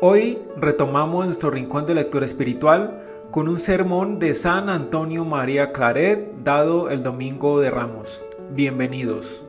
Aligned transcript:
Hoy 0.00 0.38
retomamos 0.56 1.26
nuestro 1.26 1.50
rincón 1.50 1.84
de 1.84 1.92
lectura 1.96 2.24
espiritual 2.24 3.02
con 3.32 3.48
un 3.48 3.58
sermón 3.58 4.20
de 4.20 4.32
San 4.32 4.68
Antonio 4.68 5.24
María 5.24 5.72
Claret 5.72 6.34
dado 6.44 6.88
el 6.88 7.02
domingo 7.02 7.60
de 7.60 7.68
Ramos. 7.68 8.22
Bienvenidos. 8.52 9.42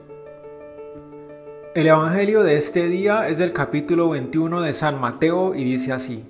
El 1.76 1.86
Evangelio 1.86 2.42
de 2.42 2.58
este 2.58 2.88
día 2.88 3.28
es 3.28 3.38
del 3.38 3.54
capítulo 3.54 4.10
21 4.10 4.62
de 4.62 4.74
San 4.74 5.00
Mateo 5.00 5.54
y 5.54 5.64
dice 5.64 5.94
así. 5.94 6.24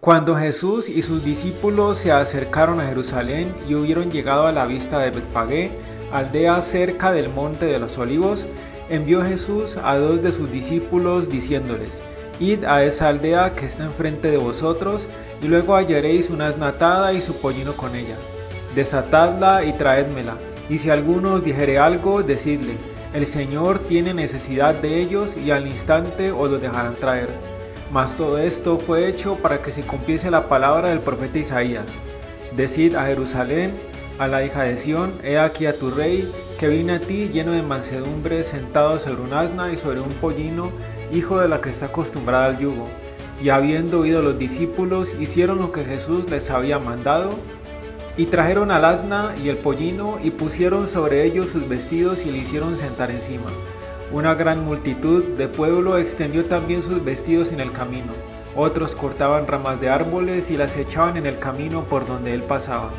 Cuando 0.00 0.34
Jesús 0.34 0.88
y 0.88 1.02
sus 1.02 1.22
discípulos 1.22 1.98
se 1.98 2.12
acercaron 2.12 2.80
a 2.80 2.86
Jerusalén 2.86 3.54
y 3.68 3.74
hubieron 3.74 4.10
llegado 4.10 4.46
a 4.46 4.52
la 4.52 4.64
vista 4.64 5.00
de 5.00 5.10
Betfagé, 5.10 5.72
aldea 6.10 6.62
cerca 6.62 7.12
del 7.12 7.28
monte 7.28 7.66
de 7.66 7.78
los 7.80 7.98
olivos, 7.98 8.46
envió 8.88 9.22
Jesús 9.22 9.76
a 9.76 9.98
dos 9.98 10.22
de 10.22 10.32
sus 10.32 10.50
discípulos 10.50 11.28
diciéndoles, 11.28 12.02
Id 12.38 12.64
a 12.64 12.84
esa 12.84 13.08
aldea 13.08 13.54
que 13.54 13.66
está 13.66 13.84
enfrente 13.84 14.30
de 14.30 14.36
vosotros, 14.36 15.08
y 15.42 15.48
luego 15.48 15.74
hallaréis 15.74 16.30
una 16.30 16.48
asnatada 16.48 17.12
y 17.12 17.20
su 17.20 17.34
pollino 17.36 17.72
con 17.72 17.94
ella. 17.94 18.16
Desatadla 18.74 19.64
y 19.64 19.72
traédmela, 19.72 20.36
y 20.68 20.78
si 20.78 20.90
alguno 20.90 21.34
os 21.34 21.44
dijere 21.44 21.78
algo, 21.78 22.22
decidle, 22.22 22.76
el 23.14 23.24
Señor 23.24 23.78
tiene 23.78 24.12
necesidad 24.12 24.74
de 24.74 25.00
ellos, 25.00 25.36
y 25.36 25.50
al 25.50 25.66
instante 25.66 26.32
os 26.32 26.50
los 26.50 26.60
dejarán 26.60 26.94
traer. 26.96 27.28
Mas 27.90 28.16
todo 28.16 28.38
esto 28.38 28.78
fue 28.78 29.08
hecho 29.08 29.36
para 29.36 29.62
que 29.62 29.70
se 29.70 29.82
cumpliese 29.82 30.30
la 30.30 30.48
palabra 30.48 30.88
del 30.88 31.00
profeta 31.00 31.38
Isaías. 31.38 31.98
Decid 32.54 32.96
a 32.96 33.06
Jerusalén, 33.06 33.74
a 34.18 34.26
la 34.26 34.42
hija 34.44 34.62
de 34.62 34.76
Sión, 34.76 35.14
he 35.22 35.38
aquí 35.38 35.66
a 35.66 35.78
tu 35.78 35.90
rey, 35.90 36.30
que 36.58 36.68
viene 36.68 36.94
a 36.94 37.00
ti 37.00 37.30
lleno 37.32 37.52
de 37.52 37.62
mansedumbre, 37.62 38.42
sentado 38.44 38.98
sobre 38.98 39.22
un 39.22 39.32
asna 39.32 39.72
y 39.72 39.76
sobre 39.76 40.00
un 40.00 40.12
pollino, 40.14 40.72
hijo 41.12 41.38
de 41.38 41.48
la 41.48 41.60
que 41.60 41.70
está 41.70 41.86
acostumbrada 41.86 42.46
al 42.46 42.58
yugo. 42.58 42.88
Y 43.42 43.50
habiendo 43.50 44.00
oído 44.00 44.22
los 44.22 44.38
discípulos, 44.38 45.14
hicieron 45.20 45.58
lo 45.58 45.72
que 45.72 45.84
Jesús 45.84 46.30
les 46.30 46.50
había 46.50 46.78
mandado, 46.78 47.30
y 48.16 48.26
trajeron 48.26 48.70
al 48.70 48.84
asna 48.84 49.34
y 49.42 49.50
el 49.50 49.58
pollino, 49.58 50.18
y 50.22 50.30
pusieron 50.30 50.86
sobre 50.86 51.24
ellos 51.24 51.50
sus 51.50 51.68
vestidos 51.68 52.24
y 52.24 52.30
le 52.30 52.38
hicieron 52.38 52.76
sentar 52.76 53.10
encima. 53.10 53.50
Una 54.12 54.34
gran 54.34 54.64
multitud 54.64 55.22
de 55.36 55.48
pueblo 55.48 55.98
extendió 55.98 56.44
también 56.44 56.80
sus 56.80 57.04
vestidos 57.04 57.52
en 57.52 57.60
el 57.60 57.72
camino. 57.72 58.12
Otros 58.54 58.94
cortaban 58.94 59.46
ramas 59.46 59.80
de 59.80 59.90
árboles 59.90 60.50
y 60.50 60.56
las 60.56 60.76
echaban 60.76 61.16
en 61.16 61.26
el 61.26 61.38
camino 61.38 61.82
por 61.84 62.06
donde 62.06 62.32
él 62.32 62.42
pasaba. 62.42 62.90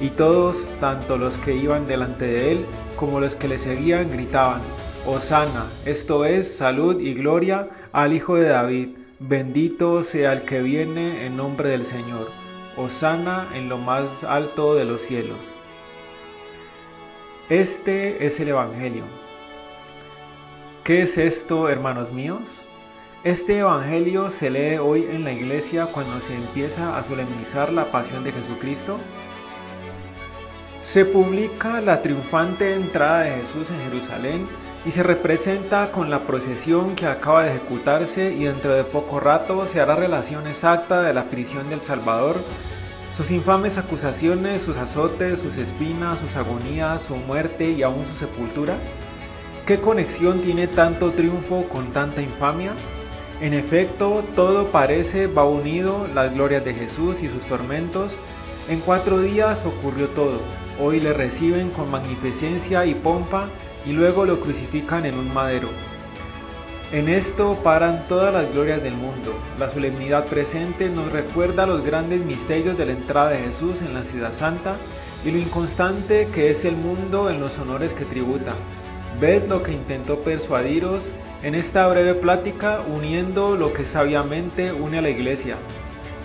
Y 0.00 0.10
todos, 0.10 0.70
tanto 0.80 1.18
los 1.18 1.36
que 1.36 1.54
iban 1.54 1.86
delante 1.86 2.26
de 2.26 2.52
él 2.52 2.66
como 2.96 3.20
los 3.20 3.36
que 3.36 3.48
le 3.48 3.58
seguían, 3.58 4.10
gritaban, 4.10 4.62
Osana, 5.04 5.66
esto 5.84 6.24
es 6.24 6.56
salud 6.58 7.00
y 7.00 7.12
gloria 7.14 7.68
al 7.90 8.12
Hijo 8.12 8.36
de 8.36 8.48
David, 8.48 8.90
bendito 9.18 10.04
sea 10.04 10.32
el 10.32 10.42
que 10.42 10.62
viene 10.62 11.26
en 11.26 11.36
nombre 11.36 11.70
del 11.70 11.84
Señor, 11.84 12.30
Osana 12.76 13.48
en 13.52 13.68
lo 13.68 13.78
más 13.78 14.22
alto 14.22 14.76
de 14.76 14.84
los 14.84 15.00
cielos. 15.00 15.56
Este 17.48 18.24
es 18.24 18.38
el 18.38 18.50
Evangelio. 18.50 19.02
¿Qué 20.84 21.02
es 21.02 21.18
esto, 21.18 21.68
hermanos 21.68 22.12
míos? 22.12 22.62
Este 23.24 23.58
Evangelio 23.58 24.30
se 24.30 24.50
lee 24.50 24.78
hoy 24.78 25.08
en 25.10 25.24
la 25.24 25.32
iglesia 25.32 25.86
cuando 25.86 26.20
se 26.20 26.36
empieza 26.36 26.96
a 26.96 27.02
solemnizar 27.02 27.72
la 27.72 27.90
pasión 27.90 28.22
de 28.22 28.30
Jesucristo. 28.30 28.98
Se 30.80 31.04
publica 31.04 31.80
la 31.80 32.02
triunfante 32.02 32.74
entrada 32.74 33.22
de 33.22 33.32
Jesús 33.32 33.68
en 33.70 33.80
Jerusalén 33.80 34.61
y 34.84 34.90
se 34.90 35.02
representa 35.02 35.92
con 35.92 36.10
la 36.10 36.26
procesión 36.26 36.96
que 36.96 37.06
acaba 37.06 37.44
de 37.44 37.50
ejecutarse 37.50 38.32
y 38.32 38.44
dentro 38.44 38.74
de 38.74 38.84
poco 38.84 39.20
rato 39.20 39.66
se 39.66 39.80
hará 39.80 39.94
relación 39.94 40.46
exacta 40.46 41.02
de 41.02 41.14
la 41.14 41.24
prisión 41.24 41.70
del 41.70 41.80
Salvador, 41.80 42.36
sus 43.16 43.30
infames 43.30 43.78
acusaciones, 43.78 44.62
sus 44.62 44.76
azotes, 44.76 45.40
sus 45.40 45.56
espinas, 45.56 46.18
sus 46.18 46.36
agonías, 46.36 47.02
su 47.02 47.14
muerte 47.16 47.70
y 47.70 47.82
aún 47.82 48.04
su 48.06 48.14
sepultura. 48.14 48.74
¿Qué 49.66 49.78
conexión 49.78 50.40
tiene 50.40 50.66
tanto 50.66 51.12
triunfo 51.12 51.68
con 51.68 51.92
tanta 51.92 52.22
infamia? 52.22 52.72
En 53.40 53.54
efecto, 53.54 54.24
todo 54.34 54.66
parece 54.68 55.26
va 55.26 55.44
unido, 55.44 56.06
las 56.14 56.34
glorias 56.34 56.64
de 56.64 56.74
Jesús 56.74 57.22
y 57.22 57.28
sus 57.28 57.44
tormentos. 57.44 58.16
En 58.68 58.80
cuatro 58.80 59.20
días 59.20 59.66
ocurrió 59.66 60.08
todo. 60.08 60.40
Hoy 60.80 61.00
le 61.00 61.12
reciben 61.12 61.70
con 61.70 61.90
magnificencia 61.90 62.86
y 62.86 62.94
pompa 62.94 63.48
y 63.86 63.92
luego 63.92 64.24
lo 64.24 64.40
crucifican 64.40 65.06
en 65.06 65.18
un 65.18 65.32
madero. 65.32 65.68
En 66.92 67.08
esto 67.08 67.58
paran 67.62 68.06
todas 68.06 68.34
las 68.34 68.52
glorias 68.52 68.82
del 68.82 68.94
mundo. 68.94 69.34
La 69.58 69.70
solemnidad 69.70 70.26
presente 70.26 70.90
nos 70.90 71.10
recuerda 71.10 71.64
los 71.64 71.82
grandes 71.82 72.20
misterios 72.20 72.76
de 72.76 72.84
la 72.84 72.92
entrada 72.92 73.30
de 73.30 73.38
Jesús 73.38 73.80
en 73.80 73.94
la 73.94 74.04
ciudad 74.04 74.32
santa 74.32 74.76
y 75.24 75.30
lo 75.30 75.38
inconstante 75.38 76.28
que 76.34 76.50
es 76.50 76.66
el 76.66 76.76
mundo 76.76 77.30
en 77.30 77.40
los 77.40 77.58
honores 77.58 77.94
que 77.94 78.04
tributa. 78.04 78.52
Ved 79.18 79.46
lo 79.48 79.62
que 79.62 79.72
intentó 79.72 80.18
persuadiros 80.18 81.08
en 81.42 81.54
esta 81.54 81.88
breve 81.88 82.14
plática 82.14 82.80
uniendo 82.94 83.56
lo 83.56 83.72
que 83.72 83.86
sabiamente 83.86 84.72
une 84.72 84.98
a 84.98 85.02
la 85.02 85.10
iglesia. 85.10 85.56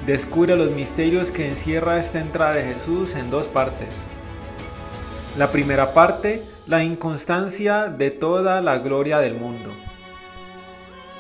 Descubre 0.05 0.57
los 0.57 0.71
misterios 0.71 1.31
que 1.31 1.47
encierra 1.47 1.97
esta 1.97 2.19
entrada 2.19 2.55
de 2.55 2.73
Jesús 2.73 3.15
en 3.15 3.29
dos 3.29 3.47
partes. 3.47 4.05
La 5.37 5.51
primera 5.51 5.93
parte, 5.93 6.43
la 6.67 6.83
inconstancia 6.83 7.87
de 7.87 8.11
toda 8.11 8.59
la 8.61 8.79
gloria 8.79 9.19
del 9.19 9.35
mundo. 9.35 9.71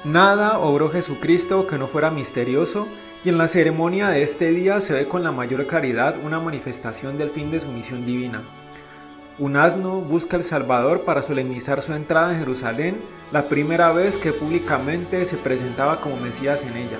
Nada 0.03 0.59
obró 0.59 0.89
Jesucristo 0.89 1.67
que 1.67 1.77
no 1.77 1.87
fuera 1.87 2.11
misterioso 2.11 2.87
y 3.23 3.29
en 3.29 3.37
la 3.37 3.47
ceremonia 3.47 4.09
de 4.09 4.23
este 4.23 4.51
día 4.51 4.81
se 4.81 4.93
ve 4.93 5.07
con 5.07 5.23
la 5.23 5.31
mayor 5.31 5.65
claridad 5.65 6.15
una 6.23 6.39
manifestación 6.39 7.17
del 7.17 7.29
fin 7.29 7.49
de 7.49 7.61
su 7.61 7.69
misión 7.69 8.05
divina. 8.05 8.41
Un 9.39 9.55
asno 9.55 10.01
busca 10.01 10.35
al 10.35 10.43
Salvador 10.43 11.01
para 11.01 11.21
solemnizar 11.21 11.81
su 11.81 11.93
entrada 11.93 12.33
en 12.33 12.39
Jerusalén, 12.39 12.97
la 13.31 13.43
primera 13.47 13.91
vez 13.93 14.17
que 14.17 14.33
públicamente 14.33 15.25
se 15.25 15.37
presentaba 15.37 16.01
como 16.01 16.17
Mesías 16.17 16.65
en 16.65 16.75
ella. 16.75 16.97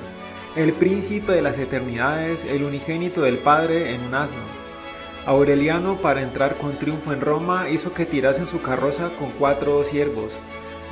El 0.55 0.71
príncipe 0.71 1.33
de 1.33 1.41
las 1.41 1.57
eternidades, 1.57 2.45
el 2.45 2.63
unigénito 2.63 3.23
del 3.23 3.39
Padre 3.39 3.93
en 3.93 4.01
un 4.03 4.15
asno. 4.15 4.66
Aureliano, 5.27 5.97
para 5.97 6.21
entrar 6.21 6.55
con 6.55 6.77
triunfo 6.77 7.11
en 7.11 7.19
Roma, 7.19 7.67
hizo 7.69 7.93
que 7.93 8.05
tirasen 8.05 8.45
su 8.45 8.61
carroza 8.61 9.09
con 9.19 9.31
cuatro 9.31 9.83
siervos. 9.83 10.39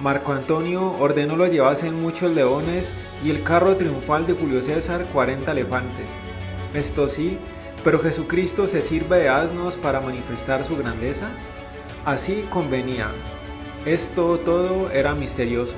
Marco 0.02 0.34
Antonio 0.34 0.92
ordenó 1.00 1.38
lo 1.38 1.48
llevasen 1.48 2.02
muchos 2.02 2.36
leones 2.36 2.92
y 3.24 3.30
el 3.30 3.44
carro 3.44 3.78
triunfal 3.78 4.28
de 4.28 4.34
Julio 4.34 4.62
César 4.62 5.06
cuarenta 5.06 5.54
elefantes. 5.54 6.12
Esto 6.74 7.08
sí, 7.08 7.38
pero 7.86 8.00
Jesucristo 8.00 8.68
se 8.68 8.82
sirve 8.82 9.20
de 9.20 9.30
asnos 9.30 9.78
para 9.78 10.02
manifestar 10.02 10.66
su 10.66 10.76
grandeza. 10.76 11.30
Así 12.04 12.46
convenía. 12.50 13.08
Esto 13.86 14.38
todo 14.40 14.92
era 14.92 15.16
misterioso. 15.16 15.76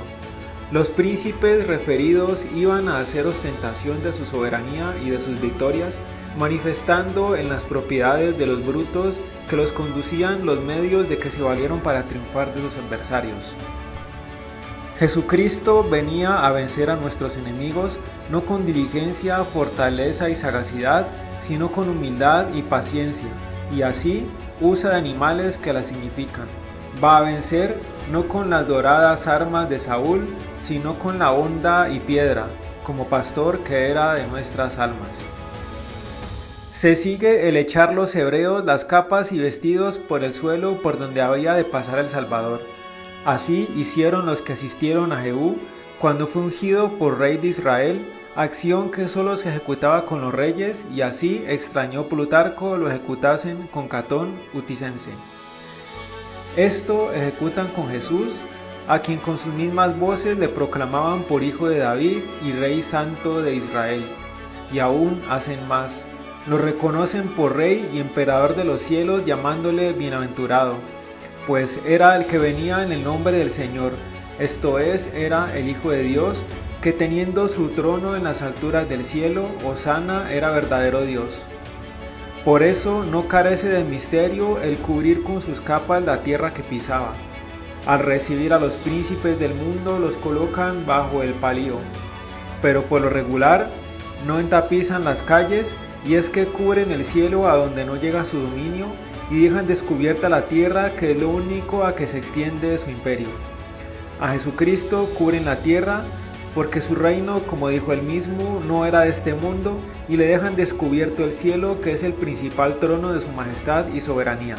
Los 0.72 0.89
príncipes 0.89 1.68
referidos 1.68 2.47
iban 2.56 2.89
a 2.89 3.01
hacer 3.01 3.28
ostentación 3.28 4.01
de 4.01 4.13
su 4.13 4.25
soberanía 4.25 4.95
y 5.06 5.12
de 5.12 5.19
sus 5.19 5.39
victorias, 5.39 6.00
manifestando 6.38 7.36
en 7.36 7.50
las 7.50 7.66
propiedades 7.66 8.38
de 8.38 8.46
los 8.46 8.66
brutos 8.66 9.20
que 9.50 9.56
los 9.56 9.72
conducían 9.72 10.46
los 10.46 10.62
medios 10.62 11.08
de 11.10 11.18
que 11.18 11.32
se 11.32 11.42
valieron 11.42 11.80
para 11.80 12.04
triunfar 12.04 12.54
de 12.54 12.62
sus 12.62 12.76
adversarios. 12.78 13.54
Jesucristo 15.00 15.88
venía 15.88 16.46
a 16.46 16.52
vencer 16.52 16.90
a 16.90 16.96
nuestros 16.96 17.38
enemigos 17.38 18.00
no 18.32 18.42
con 18.42 18.66
diligencia, 18.66 19.44
fortaleza 19.44 20.30
y 20.30 20.36
sagacidad, 20.36 21.08
sino 21.42 21.72
con 21.72 21.88
humildad 21.88 22.48
y 22.54 22.64
paciencia, 22.64 23.28
y 23.76 23.84
así 23.84 24.26
usa 24.60 24.92
de 24.92 24.98
animales 24.98 25.58
que 25.58 25.72
la 25.72 25.84
significan. 25.84 26.48
Va 27.04 27.18
a 27.18 27.22
vencer 27.22 27.80
no 28.12 28.28
con 28.28 28.50
las 28.50 28.68
doradas 28.68 29.28
armas 29.28 29.70
de 29.70 29.78
Saúl, 29.78 30.28
sino 30.60 30.98
con 30.98 31.20
la 31.20 31.32
honda 31.32 31.90
y 31.90 32.00
piedra, 32.00 32.48
como 32.84 33.06
pastor 33.06 33.60
que 33.60 33.92
era 33.92 34.16
de 34.16 34.25
nuestras 34.28 34.80
almas. 34.80 35.37
Se 36.77 36.95
sigue 36.95 37.50
el 37.50 37.57
echar 37.57 37.95
los 37.95 38.13
hebreos 38.13 38.63
las 38.63 38.85
capas 38.85 39.31
y 39.31 39.39
vestidos 39.39 39.97
por 39.97 40.24
el 40.24 40.31
suelo 40.31 40.79
por 40.83 41.00
donde 41.00 41.21
había 41.21 41.56
de 41.56 41.63
pasar 41.63 41.97
el 41.97 42.07
Salvador. 42.07 42.62
Así 43.25 43.68
hicieron 43.75 44.27
los 44.27 44.44
que 44.44 44.53
asistieron 44.53 45.12
a 45.12 45.19
Jehú 45.19 45.57
cuando 45.97 46.27
fue 46.27 46.44
ungido 46.44 47.00
por 47.00 47.18
rey 47.18 47.38
de 47.38 47.47
Israel, 47.47 48.06
acción 48.35 48.91
que 48.91 49.07
solo 49.07 49.38
se 49.38 49.50
ejecutaba 49.50 50.06
con 50.06 50.21
los 50.21 50.31
reyes 50.31 50.85
y 50.94 51.01
así 51.01 51.44
extrañó 51.47 52.07
Plutarco 52.07 52.77
lo 52.77 52.91
ejecutasen 52.91 53.65
con 53.71 53.88
Catón 53.88 54.35
Uticense. 54.53 55.09
Esto 56.57 57.12
ejecutan 57.12 57.69
con 57.69 57.89
Jesús, 57.89 58.35
a 58.88 59.00
quien 59.00 59.18
con 59.18 59.39
sus 59.39 59.51
mismas 59.56 59.97
voces 60.00 60.38
le 60.38 60.47
proclamaban 60.47 61.24
por 61.24 61.41
hijo 61.41 61.69
de 61.69 61.79
David 61.79 62.19
y 62.45 62.51
rey 62.51 62.83
santo 62.83 63.41
de 63.41 63.56
Israel. 63.56 64.06
Y 64.71 64.77
aún 64.77 65.19
hacen 65.27 65.68
más, 65.68 66.06
lo 66.48 66.58
reconocen 66.58 67.28
por 67.28 67.56
rey 67.56 67.90
y 67.94 68.00
emperador 68.00 68.56
de 68.56 68.64
los 68.64 68.82
cielos 68.82 69.26
llamándole 69.26 69.94
bienaventurado, 69.94 70.76
pues 71.46 71.80
era 71.86 72.16
el 72.16 72.26
que 72.26 72.38
venía 72.38 72.84
en 72.84 72.92
el 72.92 73.04
nombre 73.04 73.38
del 73.38 73.52
Señor, 73.52 73.92
esto 74.40 74.80
es, 74.80 75.10
era 75.14 75.58
el 75.58 75.68
Hijo 75.68 75.90
de 75.90 76.04
Dios, 76.04 76.44
que 76.82 76.94
teniendo 76.94 77.48
su 77.48 77.70
trono 77.70 78.16
en 78.16 78.24
las 78.24 78.42
alturas 78.42 78.88
del 78.88 79.04
cielo, 79.04 79.48
Osana 79.66 80.32
era 80.32 80.52
verdadero 80.52 81.02
Dios. 81.02 81.46
Por 82.46 82.64
eso 82.64 83.04
no 83.04 83.28
carece 83.28 83.68
de 83.68 83.84
misterio 83.84 84.62
el 84.62 84.78
cubrir 84.78 85.24
con 85.24 85.42
sus 85.42 85.60
capas 85.60 86.04
la 86.04 86.22
tierra 86.22 86.54
que 86.54 86.64
pisaba. 86.64 87.14
Al 87.86 88.00
recibir 88.00 88.54
a 88.54 88.60
los 88.60 88.76
príncipes 88.76 89.40
del 89.40 89.54
mundo 89.54 90.00
los 90.00 90.18
colocan 90.18 90.86
bajo 90.86 91.24
el 91.24 91.34
palío, 91.34 91.78
pero 92.62 92.84
por 92.84 93.02
lo 93.02 93.10
regular 93.10 93.70
no 94.26 94.40
entapizan 94.40 95.04
las 95.04 95.24
calles 95.24 95.76
y 96.06 96.16
es 96.16 96.30
que 96.30 96.46
cubren 96.46 96.92
el 96.92 97.04
cielo 97.04 97.48
a 97.48 97.56
donde 97.56 97.86
no 97.86 97.96
llega 97.96 98.26
su 98.26 98.40
dominio 98.40 98.88
y 99.30 99.44
dejan 99.44 99.68
descubierta 99.68 100.30
la 100.30 100.44
tierra 100.48 100.92
que 100.96 101.12
es 101.12 101.20
lo 101.20 101.30
único 101.30 101.84
a 101.84 101.94
que 101.94 102.08
se 102.08 102.18
extiende 102.18 102.78
su 102.78 102.90
imperio. 102.90 103.28
A 104.20 104.30
Jesucristo 104.30 105.10
cubren 105.18 105.46
la 105.46 105.58
tierra 105.58 106.04
porque 106.56 106.82
su 106.82 106.96
reino, 106.96 107.42
como 107.42 107.70
dijo 107.70 107.94
él 107.94 108.02
mismo, 108.02 108.62
no 108.66 108.86
era 108.86 109.02
de 109.02 109.10
este 109.10 109.34
mundo 109.36 109.78
y 110.10 110.18
le 110.18 110.26
dejan 110.26 110.56
descubierto 110.56 111.24
el 111.24 111.32
cielo 111.32 111.82
que 111.82 111.92
es 111.92 112.04
el 112.04 112.14
principal 112.14 112.80
trono 112.80 113.14
de 113.14 113.22
su 113.22 113.30
majestad 113.30 113.88
y 113.94 114.02
soberanía. 114.02 114.56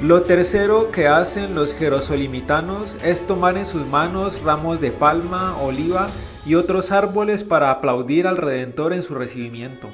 Lo 0.00 0.22
tercero 0.22 0.92
que 0.92 1.08
hacen 1.08 1.56
los 1.56 1.74
jerosolimitanos 1.74 2.96
es 3.02 3.26
tomar 3.26 3.58
en 3.58 3.66
sus 3.66 3.84
manos 3.84 4.42
ramos 4.42 4.80
de 4.80 4.92
palma, 4.92 5.60
oliva 5.60 6.08
y 6.46 6.54
otros 6.54 6.92
árboles 6.92 7.42
para 7.42 7.72
aplaudir 7.72 8.28
al 8.28 8.36
Redentor 8.36 8.92
en 8.92 9.02
su 9.02 9.14
recibimiento. 9.14 9.88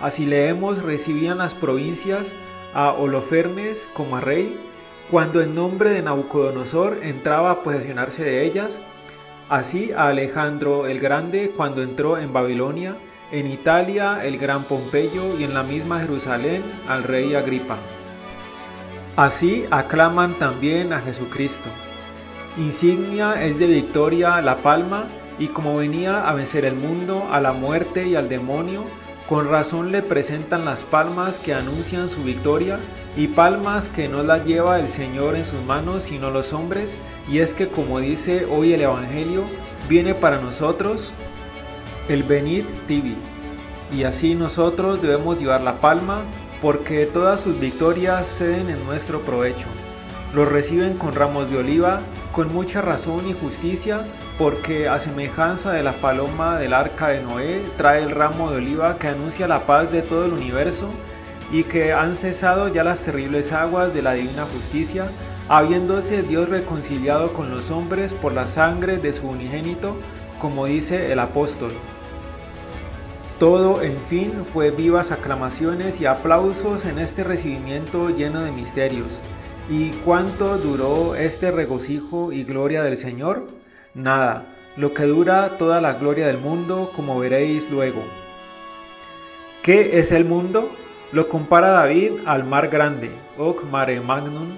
Así 0.00 0.26
leemos 0.26 0.82
recibían 0.82 1.38
las 1.38 1.54
provincias 1.54 2.34
a 2.74 2.92
Holofernes 2.92 3.88
como 3.94 4.16
a 4.16 4.20
rey, 4.20 4.58
cuando 5.10 5.40
en 5.40 5.54
nombre 5.54 5.90
de 5.90 6.02
Nabucodonosor 6.02 6.98
entraba 7.02 7.50
a 7.50 7.62
posesionarse 7.62 8.24
de 8.24 8.44
ellas, 8.44 8.80
así 9.48 9.92
a 9.92 10.08
Alejandro 10.08 10.86
el 10.86 10.98
Grande 10.98 11.52
cuando 11.56 11.82
entró 11.82 12.18
en 12.18 12.32
Babilonia, 12.32 12.96
en 13.30 13.50
Italia 13.50 14.24
el 14.24 14.38
gran 14.38 14.64
Pompeyo 14.64 15.38
y 15.38 15.44
en 15.44 15.54
la 15.54 15.62
misma 15.62 16.00
Jerusalén 16.00 16.62
al 16.88 17.04
rey 17.04 17.34
Agripa. 17.34 17.76
Así 19.16 19.66
aclaman 19.70 20.34
también 20.34 20.92
a 20.92 21.00
Jesucristo. 21.00 21.70
Insignia 22.56 23.44
es 23.44 23.58
de 23.58 23.66
victoria 23.66 24.40
la 24.40 24.56
palma, 24.56 25.06
y 25.38 25.48
como 25.48 25.76
venía 25.76 26.28
a 26.28 26.34
vencer 26.34 26.64
el 26.64 26.74
mundo, 26.74 27.26
a 27.30 27.40
la 27.40 27.52
muerte 27.52 28.06
y 28.06 28.14
al 28.14 28.28
demonio, 28.28 28.84
con 29.28 29.48
razón 29.48 29.90
le 29.90 30.02
presentan 30.02 30.64
las 30.64 30.84
palmas 30.84 31.38
que 31.38 31.54
anuncian 31.54 32.08
su 32.08 32.22
victoria 32.24 32.78
y 33.16 33.28
palmas 33.28 33.88
que 33.88 34.08
no 34.08 34.22
las 34.22 34.44
lleva 34.44 34.78
el 34.78 34.88
Señor 34.88 35.36
en 35.36 35.44
sus 35.44 35.62
manos 35.62 36.04
sino 36.04 36.30
los 36.30 36.52
hombres, 36.52 36.96
y 37.28 37.38
es 37.38 37.54
que 37.54 37.68
como 37.68 38.00
dice 38.00 38.44
hoy 38.44 38.74
el 38.74 38.82
Evangelio, 38.82 39.44
viene 39.88 40.14
para 40.14 40.40
nosotros 40.40 41.12
el 42.08 42.22
Benit 42.22 42.68
Tibi, 42.86 43.16
y 43.96 44.04
así 44.04 44.34
nosotros 44.34 45.00
debemos 45.00 45.38
llevar 45.38 45.62
la 45.62 45.80
palma 45.80 46.22
porque 46.60 47.06
todas 47.06 47.40
sus 47.40 47.58
victorias 47.58 48.26
ceden 48.26 48.68
en 48.70 48.84
nuestro 48.84 49.20
provecho. 49.20 49.66
Los 50.34 50.48
reciben 50.48 50.96
con 50.96 51.14
ramos 51.14 51.50
de 51.50 51.58
oliva, 51.58 52.00
con 52.32 52.52
mucha 52.52 52.82
razón 52.82 53.28
y 53.28 53.34
justicia, 53.34 54.04
porque 54.36 54.88
a 54.88 54.98
semejanza 54.98 55.70
de 55.70 55.84
la 55.84 55.92
paloma 55.92 56.58
del 56.58 56.74
arca 56.74 57.08
de 57.08 57.22
Noé, 57.22 57.62
trae 57.76 58.02
el 58.02 58.10
ramo 58.10 58.50
de 58.50 58.56
oliva 58.56 58.98
que 58.98 59.06
anuncia 59.06 59.46
la 59.46 59.64
paz 59.64 59.92
de 59.92 60.02
todo 60.02 60.24
el 60.24 60.32
universo 60.32 60.88
y 61.52 61.62
que 61.62 61.92
han 61.92 62.16
cesado 62.16 62.66
ya 62.66 62.82
las 62.82 63.04
terribles 63.04 63.52
aguas 63.52 63.94
de 63.94 64.02
la 64.02 64.14
divina 64.14 64.44
justicia, 64.44 65.06
habiéndose 65.48 66.24
Dios 66.24 66.48
reconciliado 66.48 67.32
con 67.32 67.52
los 67.52 67.70
hombres 67.70 68.12
por 68.12 68.32
la 68.32 68.48
sangre 68.48 68.96
de 68.96 69.12
su 69.12 69.28
unigénito, 69.28 69.96
como 70.40 70.66
dice 70.66 71.12
el 71.12 71.20
apóstol. 71.20 71.70
Todo, 73.38 73.82
en 73.82 73.98
fin, 74.08 74.32
fue 74.52 74.72
vivas 74.72 75.12
aclamaciones 75.12 76.00
y 76.00 76.06
aplausos 76.06 76.86
en 76.86 76.98
este 76.98 77.22
recibimiento 77.22 78.10
lleno 78.10 78.40
de 78.40 78.50
misterios. 78.50 79.20
¿Y 79.70 79.92
cuánto 80.04 80.58
duró 80.58 81.14
este 81.14 81.50
regocijo 81.50 82.32
y 82.32 82.44
gloria 82.44 82.82
del 82.82 82.98
Señor? 82.98 83.48
Nada, 83.94 84.44
lo 84.76 84.92
que 84.92 85.04
dura 85.04 85.56
toda 85.56 85.80
la 85.80 85.94
gloria 85.94 86.26
del 86.26 86.36
mundo, 86.36 86.92
como 86.94 87.18
veréis 87.18 87.70
luego. 87.70 88.02
¿Qué 89.62 89.98
es 89.98 90.12
el 90.12 90.26
mundo? 90.26 90.70
Lo 91.12 91.30
compara 91.30 91.70
David 91.70 92.12
al 92.26 92.44
mar 92.44 92.68
grande, 92.68 93.10
Oc 93.38 93.64
Mare 93.64 94.00
Magnum, 94.02 94.48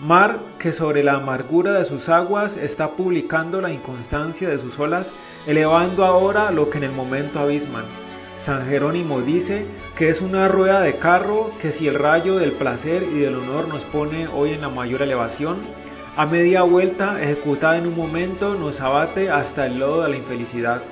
mar 0.00 0.38
que 0.58 0.72
sobre 0.72 1.04
la 1.04 1.16
amargura 1.16 1.72
de 1.72 1.84
sus 1.84 2.08
aguas 2.08 2.56
está 2.56 2.92
publicando 2.92 3.60
la 3.60 3.70
inconstancia 3.70 4.48
de 4.48 4.58
sus 4.58 4.78
olas, 4.78 5.12
elevando 5.46 6.06
ahora 6.06 6.50
lo 6.50 6.70
que 6.70 6.78
en 6.78 6.84
el 6.84 6.92
momento 6.92 7.38
abisman. 7.38 7.84
San 8.36 8.66
Jerónimo 8.68 9.20
dice 9.20 9.64
que 9.96 10.08
es 10.08 10.20
una 10.20 10.48
rueda 10.48 10.80
de 10.80 10.96
carro 10.96 11.52
que 11.60 11.70
si 11.70 11.86
el 11.86 11.94
rayo 11.94 12.36
del 12.36 12.52
placer 12.52 13.04
y 13.04 13.20
del 13.20 13.36
honor 13.36 13.68
nos 13.68 13.84
pone 13.84 14.26
hoy 14.26 14.52
en 14.52 14.60
la 14.60 14.68
mayor 14.68 15.02
elevación, 15.02 15.58
a 16.16 16.26
media 16.26 16.62
vuelta 16.62 17.22
ejecutada 17.22 17.78
en 17.78 17.86
un 17.86 17.96
momento 17.96 18.54
nos 18.54 18.80
abate 18.80 19.30
hasta 19.30 19.66
el 19.66 19.78
lodo 19.78 20.02
de 20.02 20.10
la 20.10 20.16
infelicidad. 20.16 20.82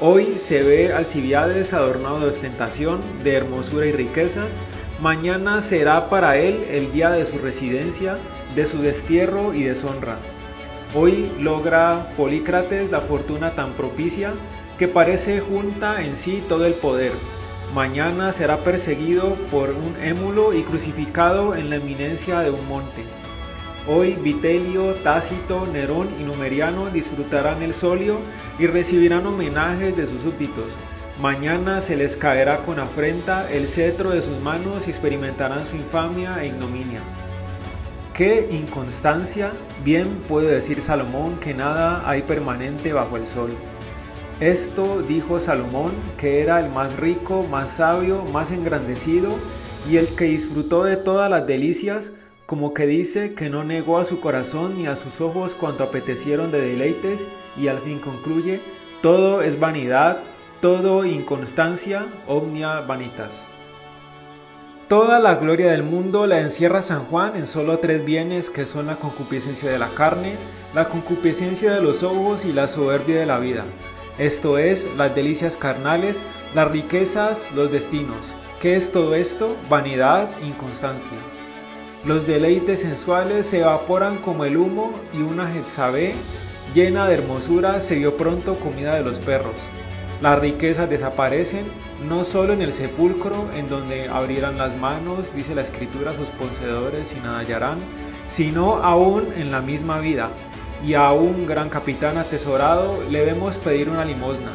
Hoy 0.00 0.38
se 0.38 0.62
ve 0.62 0.92
Alcibiades 0.92 1.72
adornado 1.72 2.20
de 2.20 2.28
ostentación, 2.28 3.00
de 3.22 3.34
hermosura 3.34 3.86
y 3.86 3.92
riquezas, 3.92 4.56
mañana 5.00 5.62
será 5.62 6.10
para 6.10 6.36
él 6.36 6.64
el 6.70 6.92
día 6.92 7.10
de 7.10 7.24
su 7.24 7.38
residencia, 7.38 8.18
de 8.54 8.66
su 8.66 8.82
destierro 8.82 9.54
y 9.54 9.62
deshonra. 9.62 10.18
Hoy 10.94 11.32
logra 11.40 12.10
Polícrates 12.16 12.90
la 12.90 13.00
fortuna 13.00 13.52
tan 13.52 13.72
propicia 13.72 14.34
que 14.78 14.88
parece 14.88 15.40
junta 15.40 16.02
en 16.02 16.16
sí 16.16 16.42
todo 16.48 16.66
el 16.66 16.74
poder. 16.74 17.12
Mañana 17.74 18.32
será 18.32 18.58
perseguido 18.58 19.34
por 19.50 19.70
un 19.70 19.96
émulo 20.02 20.52
y 20.52 20.62
crucificado 20.62 21.54
en 21.54 21.70
la 21.70 21.76
eminencia 21.76 22.40
de 22.40 22.50
un 22.50 22.66
monte. 22.68 23.04
Hoy 23.86 24.14
Vitelio, 24.14 24.94
Tácito, 24.94 25.66
Nerón 25.66 26.08
y 26.20 26.24
Numeriano 26.24 26.88
disfrutarán 26.90 27.62
el 27.62 27.74
solio 27.74 28.18
y 28.58 28.66
recibirán 28.66 29.26
homenajes 29.26 29.96
de 29.96 30.06
sus 30.06 30.22
súbditos. 30.22 30.72
Mañana 31.20 31.80
se 31.80 31.94
les 31.94 32.16
caerá 32.16 32.58
con 32.58 32.78
afrenta 32.78 33.50
el 33.50 33.68
cetro 33.68 34.10
de 34.10 34.22
sus 34.22 34.40
manos 34.40 34.86
y 34.86 34.90
experimentarán 34.90 35.66
su 35.66 35.76
infamia 35.76 36.42
e 36.42 36.48
ignominia. 36.48 37.00
¡Qué 38.14 38.48
inconstancia! 38.50 39.52
Bien 39.84 40.08
puede 40.28 40.54
decir 40.54 40.80
Salomón 40.80 41.38
que 41.38 41.52
nada 41.52 42.08
hay 42.08 42.22
permanente 42.22 42.92
bajo 42.92 43.16
el 43.16 43.26
sol. 43.26 43.50
Esto 44.40 45.00
dijo 45.02 45.38
Salomón, 45.38 45.92
que 46.18 46.40
era 46.40 46.58
el 46.58 46.68
más 46.68 46.96
rico, 46.96 47.46
más 47.48 47.76
sabio, 47.76 48.24
más 48.32 48.50
engrandecido, 48.50 49.28
y 49.88 49.98
el 49.98 50.08
que 50.08 50.24
disfrutó 50.24 50.82
de 50.82 50.96
todas 50.96 51.30
las 51.30 51.46
delicias, 51.46 52.12
como 52.44 52.74
que 52.74 52.88
dice 52.88 53.34
que 53.34 53.48
no 53.48 53.62
negó 53.62 53.98
a 53.98 54.04
su 54.04 54.18
corazón 54.18 54.76
ni 54.76 54.88
a 54.88 54.96
sus 54.96 55.20
ojos 55.20 55.54
cuanto 55.54 55.84
apetecieron 55.84 56.50
de 56.50 56.60
deleites, 56.60 57.28
y 57.56 57.68
al 57.68 57.78
fin 57.78 58.00
concluye, 58.00 58.60
todo 59.02 59.40
es 59.40 59.60
vanidad, 59.60 60.18
todo 60.60 61.04
inconstancia, 61.04 62.06
omnia 62.26 62.80
vanitas. 62.80 63.48
Toda 64.88 65.20
la 65.20 65.36
gloria 65.36 65.70
del 65.70 65.84
mundo 65.84 66.26
la 66.26 66.40
encierra 66.40 66.82
San 66.82 67.04
Juan 67.04 67.36
en 67.36 67.46
solo 67.46 67.78
tres 67.78 68.04
bienes 68.04 68.50
que 68.50 68.66
son 68.66 68.86
la 68.86 68.96
concupiscencia 68.96 69.70
de 69.70 69.78
la 69.78 69.88
carne, 69.88 70.34
la 70.74 70.88
concupiscencia 70.88 71.72
de 71.72 71.80
los 71.80 72.02
ojos 72.02 72.44
y 72.44 72.52
la 72.52 72.66
soberbia 72.66 73.20
de 73.20 73.26
la 73.26 73.38
vida 73.38 73.64
esto 74.18 74.58
es, 74.58 74.88
las 74.96 75.14
delicias 75.14 75.56
carnales, 75.56 76.22
las 76.54 76.70
riquezas, 76.70 77.50
los 77.52 77.72
destinos. 77.72 78.32
¿Qué 78.60 78.76
es 78.76 78.92
todo 78.92 79.14
esto? 79.14 79.56
Vanidad, 79.68 80.30
inconstancia. 80.42 81.18
Los 82.04 82.26
deleites 82.26 82.80
sensuales 82.80 83.46
se 83.46 83.60
evaporan 83.60 84.18
como 84.18 84.44
el 84.44 84.56
humo 84.56 84.92
y 85.12 85.22
una 85.22 85.50
Jezabé 85.50 86.14
llena 86.74 87.08
de 87.08 87.14
hermosura 87.14 87.80
se 87.80 87.96
vio 87.96 88.16
pronto 88.16 88.58
comida 88.60 88.94
de 88.94 89.02
los 89.02 89.18
perros. 89.18 89.68
Las 90.22 90.38
riquezas 90.38 90.88
desaparecen 90.88 91.66
no 92.08 92.24
solo 92.24 92.52
en 92.52 92.62
el 92.62 92.72
sepulcro, 92.72 93.50
en 93.56 93.68
donde 93.68 94.08
abrirán 94.08 94.58
las 94.58 94.76
manos, 94.76 95.34
dice 95.34 95.54
la 95.54 95.62
escritura, 95.62 96.14
sus 96.14 96.28
poseedores 96.28 97.16
y 97.16 97.20
nada 97.20 97.40
hallarán, 97.40 97.78
sino 98.26 98.76
aún 98.76 99.26
en 99.36 99.50
la 99.50 99.60
misma 99.60 99.98
vida, 99.98 100.30
y 100.86 100.94
a 100.94 101.12
un 101.12 101.46
gran 101.46 101.70
capitán 101.70 102.18
atesorado 102.18 103.02
le 103.10 103.24
vemos 103.24 103.56
pedir 103.56 103.88
una 103.88 104.04
limosna. 104.04 104.52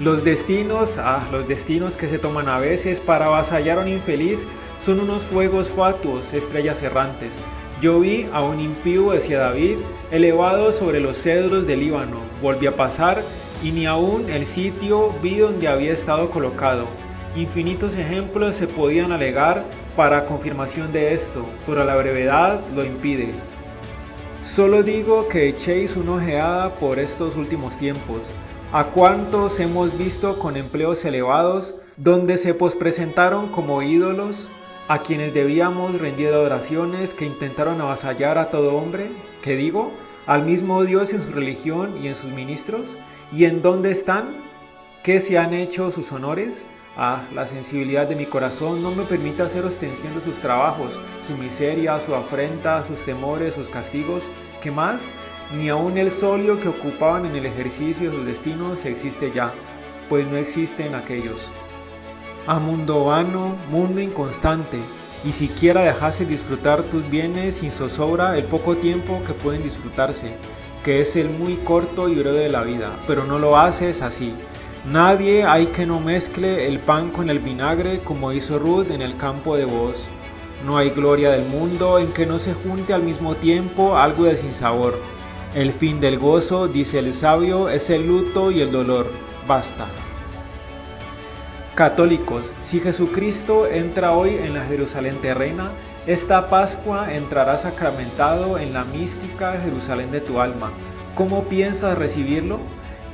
Los 0.00 0.24
destinos, 0.24 0.98
ah, 0.98 1.22
los 1.32 1.46
destinos 1.46 1.96
que 1.96 2.08
se 2.08 2.18
toman 2.18 2.48
a 2.48 2.58
veces 2.58 3.00
para 3.00 3.26
avasallar 3.26 3.78
a 3.78 3.82
un 3.82 3.88
infeliz 3.88 4.46
son 4.78 5.00
unos 5.00 5.22
fuegos 5.22 5.70
fatuos, 5.70 6.32
estrellas 6.32 6.82
errantes. 6.82 7.40
Yo 7.80 8.00
vi 8.00 8.26
a 8.32 8.42
un 8.42 8.60
impío, 8.60 9.12
decía 9.12 9.38
David, 9.38 9.78
elevado 10.10 10.72
sobre 10.72 11.00
los 11.00 11.16
cedros 11.16 11.66
del 11.66 11.80
Líbano. 11.80 12.18
Volví 12.40 12.66
a 12.66 12.76
pasar 12.76 13.22
y 13.62 13.72
ni 13.72 13.86
aún 13.86 14.30
el 14.30 14.46
sitio 14.46 15.12
vi 15.22 15.38
donde 15.38 15.68
había 15.68 15.92
estado 15.92 16.30
colocado. 16.30 16.86
Infinitos 17.36 17.96
ejemplos 17.96 18.56
se 18.56 18.68
podían 18.68 19.10
alegar 19.10 19.64
para 19.96 20.24
confirmación 20.26 20.92
de 20.92 21.14
esto, 21.14 21.44
pero 21.66 21.84
la 21.84 21.96
brevedad 21.96 22.62
lo 22.74 22.84
impide. 22.84 23.32
Solo 24.44 24.82
digo 24.82 25.26
que 25.26 25.48
echéis 25.48 25.96
una 25.96 26.16
ojeada 26.16 26.74
por 26.74 26.98
estos 26.98 27.34
últimos 27.34 27.78
tiempos. 27.78 28.28
¿A 28.72 28.84
cuántos 28.84 29.58
hemos 29.58 29.96
visto 29.96 30.38
con 30.38 30.58
empleos 30.58 31.02
elevados, 31.06 31.76
donde 31.96 32.36
se 32.36 32.52
pospresentaron 32.52 33.48
como 33.48 33.80
ídolos, 33.80 34.50
a 34.86 35.00
quienes 35.00 35.32
debíamos 35.32 35.98
rendir 35.98 36.28
oraciones 36.28 37.14
que 37.14 37.24
intentaron 37.24 37.80
avasallar 37.80 38.36
a 38.36 38.50
todo 38.50 38.74
hombre? 38.74 39.10
¿Qué 39.40 39.56
digo? 39.56 39.90
¿Al 40.26 40.44
mismo 40.44 40.84
Dios 40.84 41.14
en 41.14 41.22
su 41.22 41.32
religión 41.32 41.94
y 42.02 42.08
en 42.08 42.14
sus 42.14 42.30
ministros? 42.30 42.98
¿Y 43.32 43.46
en 43.46 43.62
dónde 43.62 43.92
están? 43.92 44.36
¿Qué 45.02 45.20
se 45.20 45.38
han 45.38 45.54
hecho 45.54 45.90
sus 45.90 46.12
honores? 46.12 46.66
Ah, 46.96 47.22
la 47.34 47.44
sensibilidad 47.44 48.06
de 48.06 48.14
mi 48.14 48.24
corazón 48.24 48.80
no 48.80 48.92
me 48.92 49.02
permite 49.02 49.42
hacer 49.42 49.64
ostensión 49.64 50.14
de 50.14 50.20
sus 50.20 50.38
trabajos, 50.38 51.00
su 51.26 51.36
miseria, 51.36 51.98
su 51.98 52.14
afrenta, 52.14 52.84
sus 52.84 53.02
temores, 53.02 53.56
sus 53.56 53.68
castigos. 53.68 54.30
¿Qué 54.60 54.70
más? 54.70 55.10
Ni 55.58 55.70
aun 55.70 55.98
el 55.98 56.12
solio 56.12 56.60
que 56.60 56.68
ocupaban 56.68 57.26
en 57.26 57.34
el 57.34 57.46
ejercicio 57.46 58.10
de 58.10 58.16
sus 58.16 58.26
destinos 58.26 58.84
existe 58.84 59.32
ya, 59.32 59.50
pues 60.08 60.24
no 60.28 60.36
existen 60.36 60.94
aquellos. 60.94 61.50
A 62.46 62.60
mundo 62.60 63.06
vano, 63.06 63.56
mundo 63.72 64.00
inconstante, 64.00 64.78
y 65.24 65.32
siquiera 65.32 65.82
dejase 65.82 66.26
disfrutar 66.26 66.84
tus 66.84 67.10
bienes 67.10 67.56
sin 67.56 67.72
zozobra 67.72 68.38
el 68.38 68.44
poco 68.44 68.76
tiempo 68.76 69.20
que 69.26 69.32
pueden 69.32 69.64
disfrutarse, 69.64 70.36
que 70.84 71.00
es 71.00 71.16
el 71.16 71.28
muy 71.28 71.56
corto 71.56 72.08
y 72.08 72.14
breve 72.14 72.40
de 72.40 72.50
la 72.50 72.62
vida, 72.62 72.96
pero 73.08 73.24
no 73.24 73.40
lo 73.40 73.58
haces 73.58 74.00
así 74.00 74.32
Nadie 74.86 75.44
hay 75.44 75.68
que 75.68 75.86
no 75.86 75.98
mezcle 75.98 76.66
el 76.66 76.78
pan 76.78 77.10
con 77.10 77.30
el 77.30 77.38
vinagre 77.38 78.00
como 78.00 78.32
hizo 78.32 78.58
Ruth 78.58 78.90
en 78.90 79.00
el 79.00 79.16
campo 79.16 79.56
de 79.56 79.64
voz. 79.64 80.08
No 80.66 80.76
hay 80.76 80.90
gloria 80.90 81.30
del 81.30 81.46
mundo 81.46 81.98
en 81.98 82.12
que 82.12 82.26
no 82.26 82.38
se 82.38 82.52
junte 82.52 82.92
al 82.92 83.02
mismo 83.02 83.34
tiempo 83.34 83.96
algo 83.96 84.24
de 84.24 84.36
sinsabor. 84.36 85.00
El 85.54 85.72
fin 85.72 86.00
del 86.00 86.18
gozo, 86.18 86.68
dice 86.68 86.98
el 86.98 87.14
sabio, 87.14 87.70
es 87.70 87.88
el 87.88 88.06
luto 88.06 88.50
y 88.50 88.60
el 88.60 88.72
dolor. 88.72 89.10
Basta. 89.48 89.86
Católicos, 91.74 92.54
si 92.60 92.78
Jesucristo 92.78 93.66
entra 93.66 94.12
hoy 94.12 94.36
en 94.36 94.52
la 94.52 94.64
Jerusalén 94.64 95.16
terrena, 95.22 95.70
esta 96.06 96.48
Pascua 96.48 97.14
entrará 97.14 97.56
sacramentado 97.56 98.58
en 98.58 98.74
la 98.74 98.84
mística 98.84 99.58
Jerusalén 99.64 100.10
de 100.10 100.20
tu 100.20 100.40
alma. 100.40 100.72
¿Cómo 101.14 101.44
piensas 101.44 101.96
recibirlo? 101.96 102.60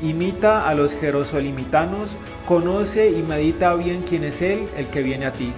Imita 0.02 0.68
a 0.68 0.74
los 0.74 0.94
jerosolimitanos, 0.94 2.16
conoce 2.46 3.10
y 3.10 3.22
medita 3.22 3.74
bien 3.74 4.02
quién 4.02 4.24
es 4.24 4.40
Él, 4.40 4.68
el 4.76 4.86
que 4.88 5.02
viene 5.02 5.26
a 5.26 5.32
ti. 5.32 5.52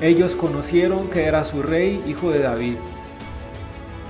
Ellos 0.00 0.36
conocieron 0.36 1.08
que 1.08 1.24
era 1.24 1.44
su 1.44 1.62
rey, 1.62 2.02
hijo 2.06 2.30
de 2.30 2.40
David. 2.40 2.76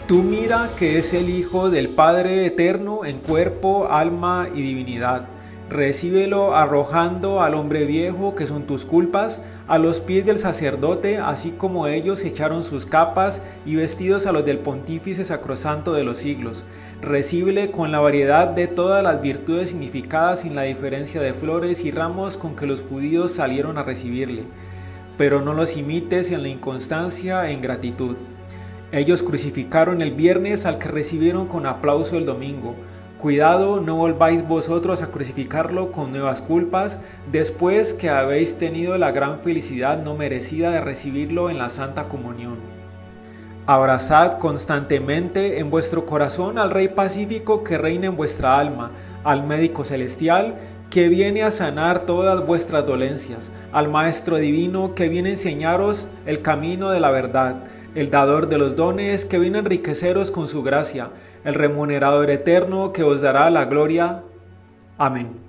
Tú 0.06 0.22
mira 0.22 0.70
que 0.78 0.98
es 0.98 1.14
el 1.14 1.30
Hijo 1.30 1.70
del 1.70 1.88
Padre 1.88 2.44
Eterno 2.44 3.06
en 3.06 3.18
cuerpo, 3.18 3.88
alma 3.90 4.48
y 4.54 4.60
divinidad. 4.60 5.28
Recíbelo 5.70 6.54
arrojando 6.54 7.40
al 7.40 7.54
hombre 7.54 7.86
viejo 7.86 8.34
que 8.34 8.46
son 8.46 8.64
tus 8.64 8.84
culpas 8.84 9.40
a 9.66 9.78
los 9.78 10.00
pies 10.00 10.26
del 10.26 10.38
sacerdote, 10.38 11.16
así 11.16 11.52
como 11.52 11.86
ellos 11.86 12.22
echaron 12.22 12.62
sus 12.62 12.84
capas 12.84 13.40
y 13.64 13.76
vestidos 13.76 14.26
a 14.26 14.32
los 14.32 14.44
del 14.44 14.58
pontífice 14.58 15.24
sacrosanto 15.24 15.94
de 15.94 16.04
los 16.04 16.18
siglos. 16.18 16.64
Recíbele 17.00 17.70
con 17.70 17.92
la 17.92 18.00
variedad 18.00 18.48
de 18.48 18.66
todas 18.66 19.02
las 19.02 19.22
virtudes 19.22 19.70
significadas 19.70 20.40
sin 20.40 20.54
la 20.54 20.62
diferencia 20.62 21.22
de 21.22 21.32
flores 21.32 21.86
y 21.86 21.90
ramos 21.90 22.36
con 22.36 22.56
que 22.56 22.66
los 22.66 22.82
judíos 22.82 23.32
salieron 23.32 23.78
a 23.78 23.84
recibirle. 23.84 24.44
Pero 25.16 25.40
no 25.40 25.54
los 25.54 25.78
imites 25.78 26.30
en 26.30 26.42
la 26.42 26.48
inconstancia 26.48 27.48
e 27.48 27.54
ingratitud. 27.54 28.16
Ellos 28.92 29.22
crucificaron 29.22 30.02
el 30.02 30.10
viernes 30.10 30.66
al 30.66 30.76
que 30.76 30.88
recibieron 30.88 31.46
con 31.46 31.64
aplauso 31.64 32.18
el 32.18 32.26
domingo 32.26 32.74
Cuidado, 33.24 33.80
no 33.80 33.96
volváis 33.96 34.46
vosotros 34.46 35.00
a 35.00 35.06
crucificarlo 35.06 35.92
con 35.92 36.10
nuevas 36.10 36.42
culpas, 36.42 37.00
después 37.32 37.94
que 37.94 38.10
habéis 38.10 38.58
tenido 38.58 38.98
la 38.98 39.12
gran 39.12 39.38
felicidad 39.38 40.04
no 40.04 40.14
merecida 40.14 40.70
de 40.70 40.82
recibirlo 40.82 41.48
en 41.48 41.56
la 41.56 41.70
Santa 41.70 42.04
Comunión. 42.04 42.58
Abrazad 43.64 44.38
constantemente 44.38 45.58
en 45.58 45.70
vuestro 45.70 46.04
corazón 46.04 46.58
al 46.58 46.70
Rey 46.70 46.88
Pacífico 46.88 47.64
que 47.64 47.78
reina 47.78 48.08
en 48.08 48.16
vuestra 48.18 48.58
alma, 48.58 48.90
al 49.24 49.42
médico 49.46 49.84
celestial 49.84 50.56
que 50.90 51.08
viene 51.08 51.44
a 51.44 51.50
sanar 51.50 52.00
todas 52.00 52.46
vuestras 52.46 52.86
dolencias, 52.86 53.50
al 53.72 53.88
Maestro 53.88 54.36
Divino 54.36 54.94
que 54.94 55.08
viene 55.08 55.30
a 55.30 55.32
enseñaros 55.32 56.08
el 56.26 56.42
camino 56.42 56.90
de 56.90 57.00
la 57.00 57.10
verdad, 57.10 57.64
el 57.94 58.10
dador 58.10 58.50
de 58.50 58.58
los 58.58 58.76
dones 58.76 59.24
que 59.24 59.38
viene 59.38 59.56
a 59.56 59.60
enriqueceros 59.60 60.30
con 60.30 60.46
su 60.46 60.62
gracia, 60.62 61.08
el 61.44 61.54
remunerador 61.54 62.30
eterno 62.30 62.92
que 62.92 63.04
os 63.04 63.20
dará 63.20 63.50
la 63.50 63.66
gloria. 63.66 64.22
Amén. 64.98 65.43